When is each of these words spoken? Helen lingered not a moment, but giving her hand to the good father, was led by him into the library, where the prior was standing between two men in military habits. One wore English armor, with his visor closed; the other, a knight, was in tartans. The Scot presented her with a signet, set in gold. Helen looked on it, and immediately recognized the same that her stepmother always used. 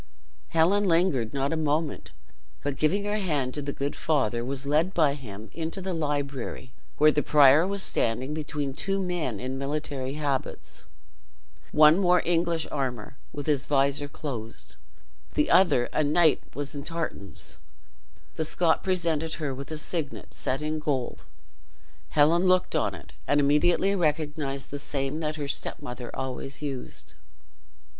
Helen 0.47 0.85
lingered 0.85 1.31
not 1.31 1.53
a 1.53 1.55
moment, 1.55 2.09
but 2.63 2.75
giving 2.75 3.03
her 3.03 3.19
hand 3.19 3.53
to 3.53 3.61
the 3.61 3.71
good 3.71 3.95
father, 3.95 4.43
was 4.43 4.65
led 4.65 4.95
by 4.95 5.13
him 5.13 5.51
into 5.53 5.79
the 5.79 5.93
library, 5.93 6.73
where 6.97 7.11
the 7.11 7.21
prior 7.21 7.67
was 7.67 7.83
standing 7.83 8.33
between 8.33 8.73
two 8.73 8.99
men 8.99 9.39
in 9.39 9.59
military 9.59 10.13
habits. 10.15 10.85
One 11.71 12.01
wore 12.01 12.23
English 12.25 12.65
armor, 12.71 13.17
with 13.31 13.45
his 13.45 13.67
visor 13.67 14.07
closed; 14.07 14.75
the 15.35 15.51
other, 15.51 15.85
a 15.93 16.03
knight, 16.03 16.41
was 16.55 16.73
in 16.73 16.83
tartans. 16.83 17.57
The 18.37 18.43
Scot 18.43 18.81
presented 18.81 19.33
her 19.35 19.53
with 19.53 19.69
a 19.69 19.77
signet, 19.77 20.33
set 20.33 20.63
in 20.63 20.79
gold. 20.79 21.25
Helen 22.09 22.45
looked 22.47 22.75
on 22.75 22.95
it, 22.95 23.13
and 23.27 23.39
immediately 23.39 23.93
recognized 23.95 24.71
the 24.71 24.79
same 24.79 25.19
that 25.19 25.35
her 25.35 25.47
stepmother 25.47 26.09
always 26.15 26.59
used. 26.63 27.13